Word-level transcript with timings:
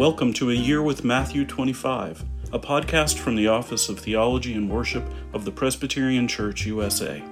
Welcome 0.00 0.32
to 0.32 0.50
A 0.50 0.54
Year 0.54 0.82
with 0.82 1.04
Matthew 1.04 1.44
25, 1.44 2.24
a 2.54 2.58
podcast 2.58 3.18
from 3.18 3.36
the 3.36 3.48
Office 3.48 3.90
of 3.90 3.98
Theology 3.98 4.54
and 4.54 4.70
Worship 4.70 5.04
of 5.34 5.44
the 5.44 5.52
Presbyterian 5.52 6.26
Church 6.26 6.64
USA. 6.64 7.22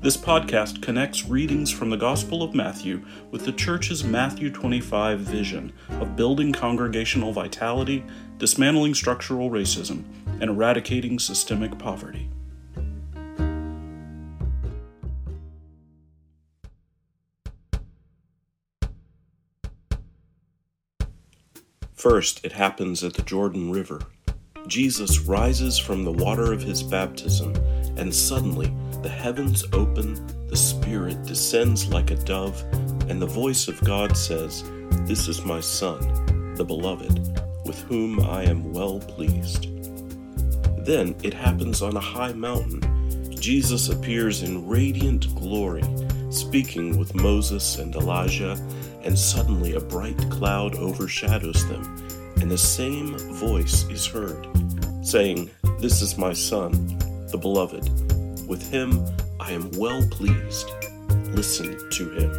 This 0.00 0.16
podcast 0.16 0.80
connects 0.82 1.24
readings 1.24 1.72
from 1.72 1.90
the 1.90 1.96
Gospel 1.96 2.44
of 2.44 2.54
Matthew 2.54 3.04
with 3.32 3.44
the 3.44 3.50
Church's 3.50 4.04
Matthew 4.04 4.52
25 4.52 5.18
vision 5.18 5.72
of 6.00 6.14
building 6.14 6.52
congregational 6.52 7.32
vitality, 7.32 8.04
dismantling 8.38 8.94
structural 8.94 9.50
racism, 9.50 10.04
and 10.40 10.50
eradicating 10.50 11.18
systemic 11.18 11.76
poverty. 11.76 12.30
First, 21.98 22.44
it 22.44 22.52
happens 22.52 23.02
at 23.02 23.14
the 23.14 23.22
Jordan 23.22 23.72
River. 23.72 24.00
Jesus 24.68 25.18
rises 25.22 25.80
from 25.80 26.04
the 26.04 26.12
water 26.12 26.52
of 26.52 26.62
his 26.62 26.80
baptism, 26.80 27.52
and 27.96 28.14
suddenly 28.14 28.72
the 29.02 29.08
heavens 29.08 29.64
open, 29.72 30.14
the 30.46 30.56
Spirit 30.56 31.20
descends 31.24 31.88
like 31.88 32.12
a 32.12 32.14
dove, 32.14 32.62
and 33.08 33.20
the 33.20 33.26
voice 33.26 33.66
of 33.66 33.82
God 33.82 34.16
says, 34.16 34.62
This 35.08 35.26
is 35.26 35.44
my 35.44 35.58
Son, 35.58 36.54
the 36.54 36.64
Beloved, 36.64 37.42
with 37.66 37.80
whom 37.80 38.20
I 38.20 38.44
am 38.44 38.72
well 38.72 39.00
pleased. 39.00 39.64
Then 40.86 41.16
it 41.24 41.34
happens 41.34 41.82
on 41.82 41.96
a 41.96 42.00
high 42.00 42.32
mountain. 42.32 42.80
Jesus 43.40 43.88
appears 43.88 44.44
in 44.44 44.68
radiant 44.68 45.34
glory, 45.34 45.82
speaking 46.30 46.98
with 46.98 47.14
Moses 47.14 47.78
and 47.78 47.94
Elijah 47.94 48.56
and 49.02 49.18
suddenly 49.18 49.74
a 49.74 49.80
bright 49.80 50.18
cloud 50.30 50.74
overshadows 50.76 51.66
them, 51.68 51.82
and 52.40 52.50
the 52.50 52.58
same 52.58 53.16
voice 53.18 53.84
is 53.88 54.06
heard, 54.06 54.46
saying, 55.02 55.50
This 55.78 56.02
is 56.02 56.18
my 56.18 56.32
Son, 56.32 56.70
the 57.30 57.38
Beloved. 57.38 57.88
With 58.48 58.68
him 58.70 59.04
I 59.40 59.52
am 59.52 59.70
well 59.76 60.06
pleased. 60.10 60.70
Listen 61.34 61.78
to 61.90 62.10
him. 62.10 62.32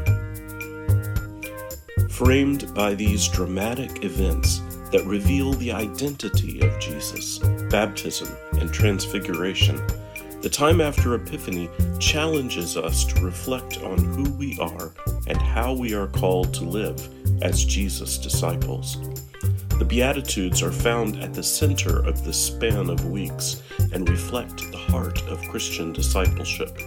Framed 2.09 2.74
by 2.76 2.94
these 2.94 3.28
dramatic 3.28 4.03
events 4.03 4.62
that 4.92 5.06
reveal 5.06 5.53
the 5.53 5.72
identity 5.72 6.59
of 6.62 6.80
Jesus, 6.80 7.40
baptism, 7.70 8.28
and 8.53 8.74
transfiguration, 8.74 9.80
the 10.42 10.50
time 10.50 10.80
after 10.80 11.16
Epiphany 11.16 11.70
challenges 12.00 12.78
us 12.78 13.04
to 13.04 13.26
reflect 13.26 13.78
on 13.80 13.98
who 13.98 14.30
we 14.32 14.58
are 14.59 14.92
and 15.28 15.38
how 15.38 15.73
we 15.73 15.94
are 15.94 16.08
called 16.08 16.54
to 16.54 16.64
live 16.64 17.09
as 17.44 17.66
Jesus' 17.66 18.18
disciples. 18.18 18.98
The 19.80 19.86
Beatitudes 19.86 20.64
are 20.64 20.72
found 20.72 21.18
at 21.22 21.34
the 21.34 21.44
center 21.44 22.06
of 22.06 22.23
this 22.23 22.42
span 22.42 22.90
of 22.90 23.09
weeks 23.09 23.62
and 23.94 24.09
reflect 24.09 24.72
the 24.72 24.78
heart 24.78 25.22
of 25.23 25.42
Christian 25.50 25.92
discipleship. 25.92 26.78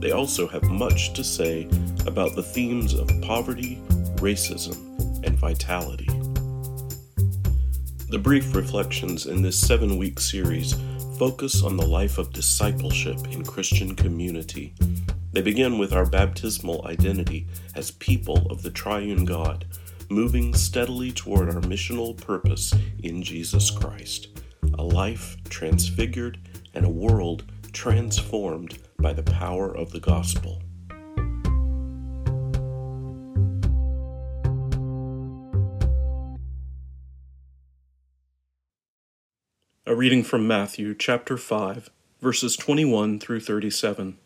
They 0.00 0.12
also 0.12 0.46
have 0.46 0.64
much 0.64 1.12
to 1.14 1.24
say 1.24 1.68
about 2.06 2.36
the 2.36 2.42
themes 2.42 2.94
of 2.94 3.10
poverty, 3.22 3.80
racism, 4.16 4.76
and 5.24 5.36
vitality. 5.36 6.08
The 8.10 8.18
brief 8.20 8.54
reflections 8.54 9.26
in 9.26 9.42
this 9.42 9.58
seven 9.58 9.98
week 9.98 10.20
series 10.20 10.76
focus 11.18 11.62
on 11.62 11.76
the 11.76 11.86
life 11.86 12.18
of 12.18 12.32
discipleship 12.32 13.18
in 13.30 13.44
Christian 13.44 13.94
community. 13.94 14.74
They 15.32 15.42
begin 15.42 15.78
with 15.78 15.92
our 15.92 16.06
baptismal 16.06 16.86
identity 16.86 17.46
as 17.74 17.90
people 17.90 18.46
of 18.50 18.62
the 18.62 18.70
triune 18.70 19.24
God, 19.24 19.66
moving 20.08 20.54
steadily 20.54 21.12
toward 21.12 21.48
our 21.48 21.62
missional 21.62 22.16
purpose 22.16 22.74
in 23.02 23.22
Jesus 23.22 23.70
Christ 23.70 24.28
a 24.78 24.82
life 24.82 25.36
transfigured 25.48 26.38
and 26.74 26.84
a 26.84 26.90
world 26.90 27.44
transformed 27.72 28.78
by 28.98 29.12
the 29.12 29.22
power 29.22 29.74
of 29.74 29.90
the 29.90 30.00
gospel. 30.00 30.62
A 39.88 39.94
reading 39.94 40.24
from 40.24 40.48
Matthew 40.48 40.96
chapter 40.96 41.36
5, 41.36 41.90
verses 42.20 42.56
21 42.56 43.20
through 43.20 43.38
37. 43.38 44.18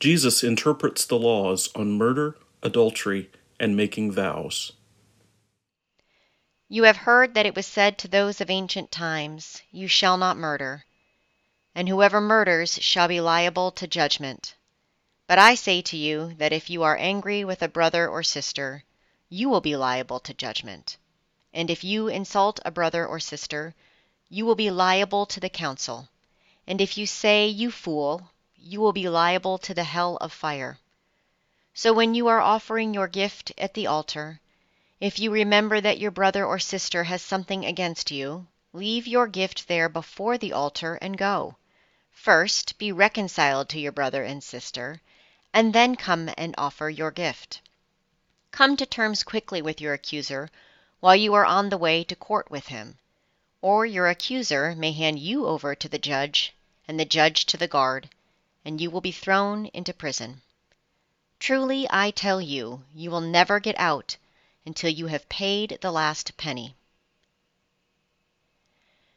Jesus 0.00 0.42
interprets 0.42 1.04
the 1.04 1.16
laws 1.16 1.68
on 1.76 1.92
murder, 1.92 2.36
adultery, 2.64 3.30
and 3.60 3.76
making 3.76 4.10
vows. 4.10 4.72
You 6.68 6.82
have 6.82 6.96
heard 6.96 7.34
that 7.34 7.46
it 7.46 7.54
was 7.54 7.64
said 7.64 7.96
to 7.98 8.08
those 8.08 8.40
of 8.40 8.50
ancient 8.50 8.90
times, 8.90 9.62
You 9.70 9.86
shall 9.86 10.16
not 10.16 10.36
murder, 10.36 10.84
and 11.76 11.88
whoever 11.88 12.20
murders 12.20 12.82
shall 12.82 13.06
be 13.06 13.20
liable 13.20 13.70
to 13.70 13.86
judgment. 13.86 14.56
But 15.28 15.38
I 15.38 15.54
say 15.54 15.80
to 15.80 15.96
you 15.96 16.34
that 16.38 16.52
if 16.52 16.68
you 16.68 16.82
are 16.82 16.96
angry 16.96 17.44
with 17.44 17.62
a 17.62 17.68
brother 17.68 18.08
or 18.08 18.24
sister, 18.24 18.82
you 19.28 19.48
will 19.48 19.60
be 19.60 19.76
liable 19.76 20.18
to 20.18 20.34
judgment. 20.34 20.96
And 21.52 21.70
if 21.70 21.84
you 21.84 22.08
insult 22.08 22.58
a 22.64 22.72
brother 22.72 23.06
or 23.06 23.20
sister, 23.20 23.76
you 24.30 24.44
will 24.44 24.54
be 24.54 24.70
liable 24.70 25.24
to 25.24 25.40
the 25.40 25.48
council, 25.48 26.06
and 26.66 26.82
if 26.82 26.98
you 26.98 27.06
say, 27.06 27.46
You 27.46 27.70
fool, 27.70 28.30
you 28.54 28.78
will 28.78 28.92
be 28.92 29.08
liable 29.08 29.56
to 29.56 29.72
the 29.72 29.84
hell 29.84 30.18
of 30.18 30.34
fire. 30.34 30.78
So 31.72 31.94
when 31.94 32.14
you 32.14 32.28
are 32.28 32.40
offering 32.40 32.92
your 32.92 33.08
gift 33.08 33.52
at 33.56 33.72
the 33.72 33.86
altar, 33.86 34.38
if 35.00 35.18
you 35.18 35.30
remember 35.30 35.80
that 35.80 35.98
your 35.98 36.10
brother 36.10 36.44
or 36.44 36.58
sister 36.58 37.04
has 37.04 37.22
something 37.22 37.64
against 37.64 38.10
you, 38.10 38.46
leave 38.74 39.06
your 39.06 39.28
gift 39.28 39.66
there 39.66 39.88
before 39.88 40.36
the 40.36 40.52
altar 40.52 40.96
and 41.00 41.16
go. 41.16 41.56
First 42.10 42.76
be 42.76 42.92
reconciled 42.92 43.70
to 43.70 43.80
your 43.80 43.92
brother 43.92 44.24
and 44.24 44.44
sister, 44.44 45.00
and 45.54 45.72
then 45.72 45.96
come 45.96 46.28
and 46.36 46.54
offer 46.58 46.90
your 46.90 47.12
gift. 47.12 47.62
Come 48.50 48.76
to 48.76 48.84
terms 48.84 49.22
quickly 49.22 49.62
with 49.62 49.80
your 49.80 49.94
accuser 49.94 50.50
while 51.00 51.16
you 51.16 51.32
are 51.32 51.46
on 51.46 51.70
the 51.70 51.78
way 51.78 52.04
to 52.04 52.14
court 52.14 52.50
with 52.50 52.66
him 52.66 52.98
or 53.60 53.84
your 53.84 54.08
accuser 54.08 54.74
may 54.76 54.92
hand 54.92 55.18
you 55.18 55.46
over 55.46 55.74
to 55.74 55.88
the 55.88 55.98
judge, 55.98 56.54
and 56.86 56.98
the 56.98 57.04
judge 57.04 57.44
to 57.44 57.56
the 57.56 57.66
guard, 57.66 58.08
and 58.64 58.80
you 58.80 58.88
will 58.88 59.00
be 59.00 59.10
thrown 59.10 59.66
into 59.66 59.92
prison. 59.92 60.40
Truly, 61.40 61.86
I 61.90 62.12
tell 62.12 62.40
you, 62.40 62.84
you 62.94 63.10
will 63.10 63.20
never 63.20 63.58
get 63.58 63.78
out 63.78 64.16
until 64.64 64.90
you 64.90 65.08
have 65.08 65.28
paid 65.28 65.78
the 65.80 65.90
last 65.90 66.36
penny. 66.36 66.76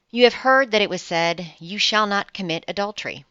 You 0.09 0.23
have 0.23 0.33
heard 0.33 0.71
that 0.71 0.81
it 0.81 0.89
was 0.89 1.01
said, 1.01 1.53
You 1.59 1.77
shall 1.77 2.07
not 2.07 2.33
commit 2.33 2.65
adultery. 2.67 3.25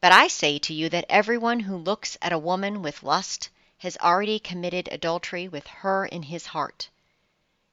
But 0.00 0.12
I 0.12 0.28
say 0.28 0.58
to 0.58 0.74
you 0.74 0.88
that 0.88 1.06
everyone 1.08 1.60
who 1.60 1.76
looks 1.76 2.18
at 2.20 2.32
a 2.32 2.38
woman 2.38 2.82
with 2.82 3.02
lust 3.02 3.48
has 3.78 3.96
already 3.98 4.38
committed 4.38 4.88
adultery 4.90 5.46
with 5.48 5.66
her 5.68 6.04
in 6.04 6.24
his 6.24 6.46
heart. 6.46 6.88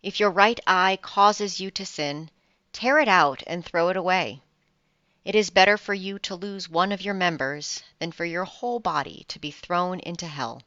If 0.02 0.20
your 0.20 0.32
right 0.32 0.60
eye 0.68 1.00
causes 1.02 1.60
you 1.60 1.72
to 1.72 1.86
sin, 1.86 2.30
Tear 2.74 3.00
it 3.00 3.08
out 3.08 3.44
and 3.48 3.64
throw 3.64 3.90
it 3.90 3.96
away. 3.96 4.42
It 5.24 5.36
is 5.36 5.52
better 5.52 5.78
for 5.78 5.94
you 5.94 6.20
to 6.20 6.36
lose 6.36 6.68
one 6.68 6.92
of 6.92 7.02
your 7.02 7.14
members 7.14 7.82
than 8.00 8.12
for 8.12 8.26
your 8.26 8.44
whole 8.44 8.80
body 8.80 9.24
to 9.30 9.40
be 9.40 9.52
thrown 9.52 10.00
into 10.02 10.28
hell. 10.28 10.64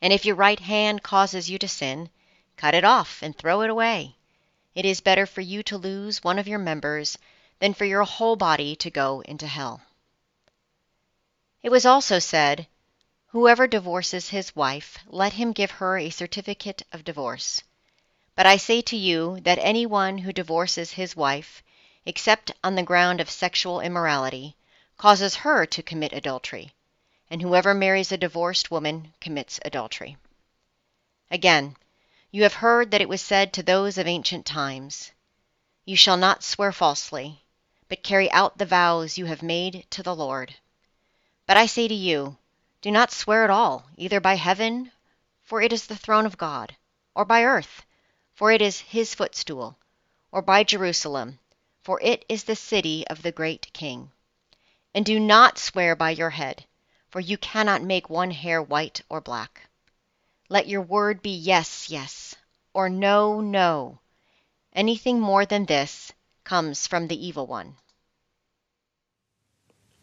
And 0.00 0.12
if 0.12 0.24
your 0.24 0.36
right 0.36 0.60
hand 0.60 1.02
causes 1.02 1.50
you 1.50 1.58
to 1.58 1.68
sin, 1.68 2.08
cut 2.56 2.74
it 2.74 2.84
off 2.84 3.22
and 3.22 3.36
throw 3.36 3.60
it 3.62 3.70
away. 3.70 4.16
It 4.74 4.84
is 4.84 5.00
better 5.00 5.26
for 5.26 5.40
you 5.40 5.62
to 5.64 5.76
lose 5.76 6.22
one 6.22 6.38
of 6.38 6.48
your 6.48 6.60
members 6.60 7.18
than 7.58 7.74
for 7.74 7.84
your 7.84 8.04
whole 8.04 8.36
body 8.36 8.76
to 8.76 8.90
go 8.90 9.20
into 9.22 9.46
hell. 9.46 9.82
It 11.62 11.70
was 11.70 11.84
also 11.84 12.20
said, 12.20 12.68
Whoever 13.26 13.66
divorces 13.66 14.28
his 14.28 14.54
wife, 14.54 14.96
let 15.06 15.34
him 15.34 15.52
give 15.52 15.72
her 15.72 15.98
a 15.98 16.10
certificate 16.10 16.82
of 16.92 17.04
divorce. 17.04 17.62
But 18.38 18.46
I 18.46 18.56
say 18.56 18.82
to 18.82 18.96
you 18.96 19.40
that 19.40 19.58
any 19.60 19.84
one 19.84 20.18
who 20.18 20.32
divorces 20.32 20.92
his 20.92 21.16
wife, 21.16 21.60
except 22.06 22.52
on 22.62 22.76
the 22.76 22.84
ground 22.84 23.20
of 23.20 23.28
sexual 23.28 23.80
immorality, 23.80 24.54
causes 24.96 25.42
her 25.42 25.66
to 25.66 25.82
commit 25.82 26.12
adultery, 26.12 26.70
and 27.28 27.42
whoever 27.42 27.74
marries 27.74 28.12
a 28.12 28.16
divorced 28.16 28.70
woman 28.70 29.12
commits 29.20 29.58
adultery. 29.64 30.18
Again, 31.32 31.76
you 32.30 32.44
have 32.44 32.54
heard 32.54 32.92
that 32.92 33.00
it 33.00 33.08
was 33.08 33.20
said 33.20 33.52
to 33.54 33.62
those 33.64 33.98
of 33.98 34.06
ancient 34.06 34.46
times, 34.46 35.10
You 35.84 35.96
shall 35.96 36.16
not 36.16 36.44
swear 36.44 36.70
falsely, 36.70 37.42
but 37.88 38.04
carry 38.04 38.30
out 38.30 38.56
the 38.56 38.66
vows 38.66 39.18
you 39.18 39.26
have 39.26 39.42
made 39.42 39.84
to 39.90 40.04
the 40.04 40.14
Lord. 40.14 40.54
But 41.44 41.56
I 41.56 41.66
say 41.66 41.88
to 41.88 41.94
you, 41.94 42.36
do 42.82 42.92
not 42.92 43.10
swear 43.10 43.42
at 43.42 43.50
all, 43.50 43.86
either 43.96 44.20
by 44.20 44.36
heaven, 44.36 44.92
for 45.42 45.60
it 45.60 45.72
is 45.72 45.86
the 45.86 45.96
throne 45.96 46.24
of 46.24 46.38
God, 46.38 46.76
or 47.16 47.24
by 47.24 47.42
earth 47.42 47.82
for 48.38 48.52
it 48.52 48.62
is 48.62 48.78
his 48.78 49.16
footstool, 49.16 49.76
or 50.30 50.40
by 50.40 50.62
Jerusalem, 50.62 51.40
for 51.80 52.00
it 52.00 52.24
is 52.28 52.44
the 52.44 52.54
city 52.54 53.04
of 53.08 53.22
the 53.22 53.32
great 53.32 53.66
king. 53.72 54.12
And 54.94 55.04
do 55.04 55.18
not 55.18 55.58
swear 55.58 55.96
by 55.96 56.10
your 56.10 56.30
head, 56.30 56.64
for 57.10 57.18
you 57.18 57.36
cannot 57.36 57.82
make 57.82 58.08
one 58.08 58.30
hair 58.30 58.62
white 58.62 59.02
or 59.08 59.20
black. 59.20 59.68
Let 60.48 60.68
your 60.68 60.82
word 60.82 61.20
be 61.20 61.32
yes, 61.32 61.90
yes, 61.90 62.36
or 62.72 62.88
no, 62.88 63.40
no. 63.40 63.98
Anything 64.72 65.18
more 65.18 65.44
than 65.44 65.64
this 65.64 66.12
comes 66.44 66.86
from 66.86 67.08
the 67.08 67.26
evil 67.26 67.48
one. 67.48 67.74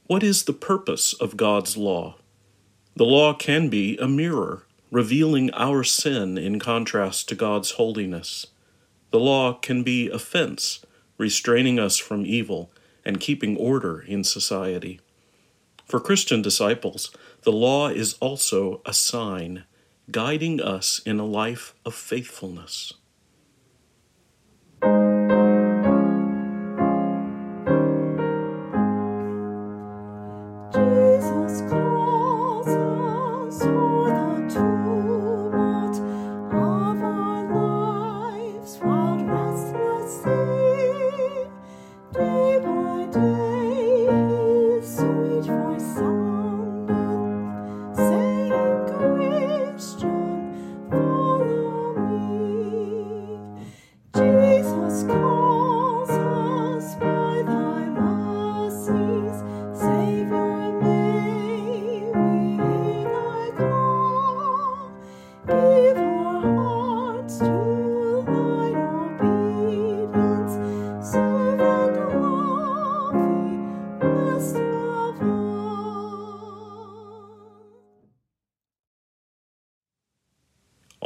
What 0.08 0.24
is 0.24 0.44
the 0.44 0.52
purpose 0.72 1.14
of 1.14 1.38
God's 1.38 1.78
law? 1.78 2.18
The 2.98 3.06
law 3.06 3.34
can 3.34 3.70
be 3.70 3.98
a 3.98 4.10
mirror, 4.10 4.68
revealing 4.92 5.52
our 5.54 5.84
sin 5.84 6.38
in 6.38 6.60
contrast 6.60 7.28
to 7.30 7.36
God's 7.36 7.72
holiness. 7.72 8.48
The 9.12 9.20
law 9.20 9.54
can 9.54 9.84
be 9.84 10.10
a 10.10 10.20
fence, 10.20 10.86
restraining 11.18 11.80
us 11.80 11.98
from 11.98 12.26
evil 12.26 12.72
and 13.04 13.20
keeping 13.20 13.56
order 13.58 14.02
in 14.02 14.24
society. 14.24 15.00
For 15.86 16.00
Christian 16.00 16.42
disciples, 16.42 17.12
the 17.44 17.52
law 17.52 17.90
is 17.90 18.16
also 18.20 18.82
a 18.86 18.94
sign, 18.94 19.66
guiding 20.12 20.60
us 20.60 21.00
in 21.06 21.20
a 21.20 21.26
life 21.26 21.76
of 21.86 21.94
faithfulness. 21.94 22.94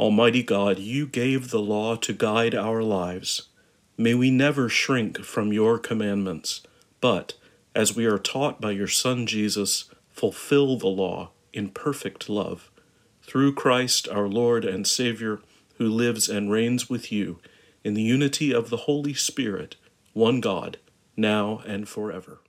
Almighty 0.00 0.42
God, 0.42 0.78
you 0.78 1.06
gave 1.06 1.50
the 1.50 1.60
law 1.60 1.94
to 1.94 2.14
guide 2.14 2.54
our 2.54 2.82
lives. 2.82 3.48
May 3.98 4.14
we 4.14 4.30
never 4.30 4.66
shrink 4.66 5.22
from 5.22 5.52
your 5.52 5.78
commandments, 5.78 6.62
but, 7.02 7.34
as 7.74 7.94
we 7.94 8.06
are 8.06 8.16
taught 8.16 8.62
by 8.62 8.70
your 8.70 8.88
Son 8.88 9.26
Jesus, 9.26 9.90
fulfill 10.08 10.78
the 10.78 10.86
law 10.86 11.32
in 11.52 11.68
perfect 11.68 12.30
love. 12.30 12.70
Through 13.22 13.52
Christ 13.56 14.08
our 14.08 14.26
Lord 14.26 14.64
and 14.64 14.86
Savior, 14.86 15.40
who 15.76 15.86
lives 15.86 16.30
and 16.30 16.50
reigns 16.50 16.88
with 16.88 17.12
you, 17.12 17.38
in 17.84 17.92
the 17.92 18.00
unity 18.00 18.54
of 18.54 18.70
the 18.70 18.84
Holy 18.88 19.12
Spirit, 19.12 19.76
one 20.14 20.40
God, 20.40 20.78
now 21.14 21.62
and 21.66 21.86
forever. 21.86 22.40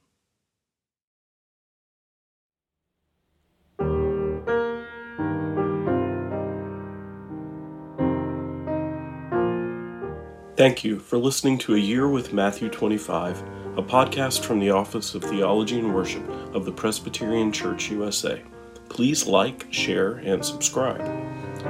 Thank 10.62 10.84
you 10.84 11.00
for 11.00 11.18
listening 11.18 11.58
to 11.58 11.74
A 11.74 11.80
Year 11.80 12.08
with 12.08 12.34
Matthew 12.34 12.70
25, 12.70 13.42
a 13.78 13.82
podcast 13.82 14.46
from 14.46 14.60
the 14.60 14.70
Office 14.70 15.16
of 15.16 15.24
Theology 15.24 15.80
and 15.80 15.92
Worship 15.92 16.30
of 16.54 16.66
the 16.66 16.72
Presbyterian 16.72 17.52
Church 17.52 17.90
USA. 17.90 18.44
Please 18.88 19.26
like, 19.26 19.66
share, 19.72 20.18
and 20.18 20.46
subscribe. 20.46 21.02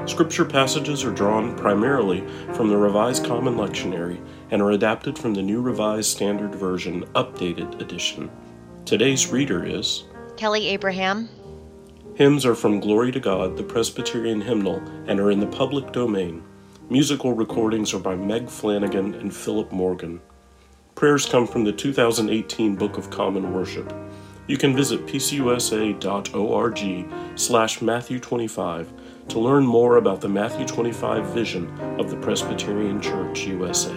Scripture 0.10 0.44
passages 0.44 1.06
are 1.06 1.14
drawn 1.14 1.56
primarily 1.56 2.28
from 2.54 2.68
the 2.68 2.76
Revised 2.76 3.24
Common 3.24 3.56
Lectionary 3.56 4.22
and 4.50 4.62
are 4.62 4.72
adapted 4.72 5.18
from 5.18 5.34
the 5.34 5.42
New 5.42 5.62
Revised 5.62 6.12
Standard 6.12 6.54
Version 6.54 7.06
Updated 7.16 7.80
Edition. 7.80 8.30
Today's 8.84 9.28
reader 9.28 9.64
is 9.64 10.04
Kelly 10.36 10.68
Abraham. 10.68 11.30
Hymns 12.16 12.46
are 12.46 12.56
from 12.56 12.82
Glory 12.82 13.14
to 13.14 13.22
God, 13.22 13.56
the 13.56 13.64
Presbyterian 13.64 14.42
hymnal, 14.42 14.84
and 15.08 15.18
are 15.18 15.32
in 15.32 15.40
the 15.40 15.48
public 15.48 15.94
domain. 15.94 16.44
Musical 16.92 17.32
recordings 17.32 17.94
are 17.94 18.00
by 18.00 18.16
Meg 18.18 18.48
Flannagan 18.48 19.18
and 19.18 19.34
Phillip 19.34 19.72
Morgan. 19.72 20.20
Prayers 20.94 21.26
come 21.26 21.48
from 21.48 21.64
the 21.64 21.72
2018 21.72 22.76
Book 22.76 22.98
of 22.98 23.10
Common 23.10 23.54
Worship. 23.54 23.94
You 24.48 24.58
can 24.58 24.76
visit 24.76 25.06
pcusa.org 25.06 26.80
slash 27.40 27.82
Matthew 27.82 28.20
25 28.20 28.92
to 29.30 29.40
learn 29.40 29.66
more 29.66 29.96
about 29.96 30.20
the 30.20 30.28
Matthew 30.28 30.68
25 30.68 31.28
vision 31.28 31.74
of 31.98 32.10
the 32.10 32.18
Presbyterian 32.18 33.02
Church 33.02 33.48
USA. 33.48 33.96